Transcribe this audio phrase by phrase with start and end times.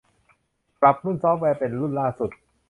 [0.81, 2.31] ปรับรุ่นซอฟต์แวร์เป็นรุ่นล่าสุด